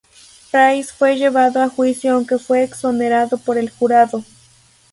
[0.49, 4.23] Price fue llevado a juicio aunque fue exonerado por el jurado.